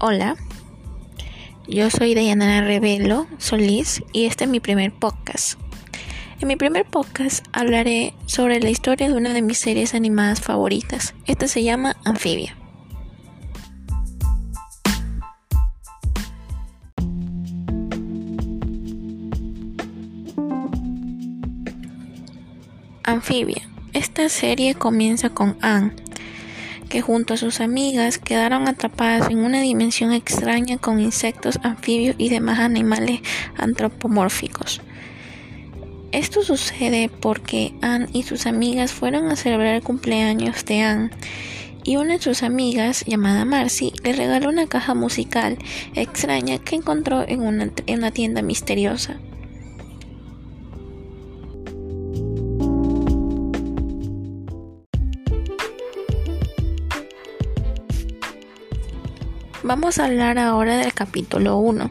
[0.00, 0.36] Hola,
[1.66, 5.58] yo soy Dayanara Revelo Solís y este es mi primer podcast.
[6.38, 11.16] En mi primer podcast hablaré sobre la historia de una de mis series animadas favoritas.
[11.26, 12.56] Esta se llama Anfibia.
[23.02, 23.68] Anfibia.
[23.94, 25.96] Esta serie comienza con Anne,
[26.88, 32.28] que junto a sus amigas quedaron atrapadas en una dimensión extraña con insectos, anfibios y
[32.28, 33.20] demás animales
[33.56, 34.80] antropomórficos.
[36.10, 41.10] Esto sucede porque Anne y sus amigas fueron a celebrar el cumpleaños de Anne
[41.84, 45.56] y una de sus amigas, llamada Marcy, le regaló una caja musical
[45.94, 49.18] extraña que encontró en una, en una tienda misteriosa.
[59.68, 61.90] Vamos a hablar ahora del capítulo 1.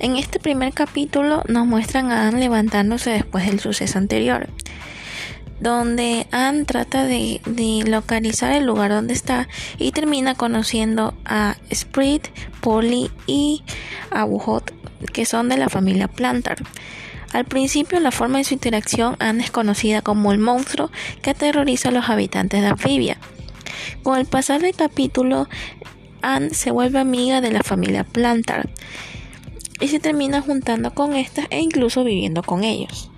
[0.00, 4.48] En este primer capítulo nos muestran a Anne levantándose después del suceso anterior,
[5.60, 7.40] donde Anne trata de,
[7.86, 9.46] localizar el lugar donde está
[9.78, 12.26] y termina conociendo a Sprit,
[12.60, 13.62] Polly y
[14.10, 14.74] Abuhot,
[15.12, 16.58] que son de la familia Plantar.
[17.32, 20.90] Al principio, la forma de su interacción, Anne es conocida como el monstruo
[21.22, 23.16] que aterroriza a los habitantes de Anfibia.
[24.02, 25.48] Con el pasar del capítulo,
[26.28, 28.68] Anne se vuelve amiga de la familia Plantar
[29.78, 33.12] y se termina juntando con estas e incluso viviendo con ellos.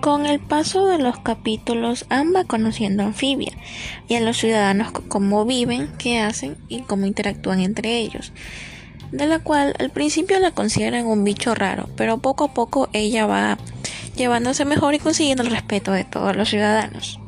[0.00, 3.52] Con el paso de los capítulos, Anne va conociendo a Anfibia
[4.08, 8.32] y a los ciudadanos cómo viven, qué hacen y cómo interactúan entre ellos
[9.12, 13.26] de la cual al principio la consideran un bicho raro, pero poco a poco ella
[13.26, 13.58] va
[14.16, 17.18] llevándose mejor y consiguiendo el respeto de todos los ciudadanos.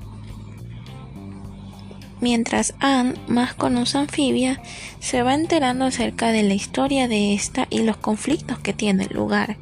[2.21, 4.63] Mientras Anne, más conoce a Anfibia,
[5.01, 9.57] se va enterando acerca de la historia de esta y los conflictos que tiene lugar.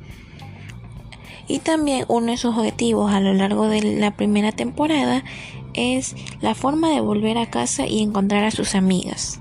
[1.49, 5.25] Y también uno de sus objetivos a lo largo de la primera temporada
[5.72, 9.41] es la forma de volver a casa y encontrar a sus amigas.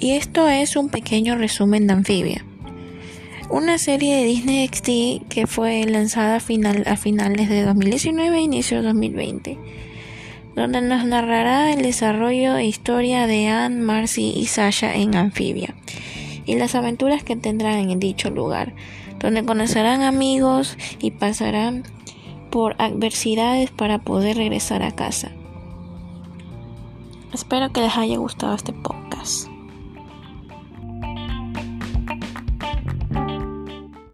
[0.00, 2.44] Y esto es un pequeño resumen de Anfibia.
[3.50, 8.40] Una serie de Disney XD que fue lanzada a, final, a finales de 2019 e
[8.42, 9.58] inicio de 2020,
[10.54, 15.74] donde nos narrará el desarrollo e historia de Anne, Marcy y Sasha en Anfibia
[16.46, 18.74] y las aventuras que tendrán en dicho lugar,
[19.18, 21.82] donde conocerán amigos y pasarán
[22.50, 25.32] por adversidades para poder regresar a casa.
[27.34, 29.57] Espero que les haya gustado este podcast.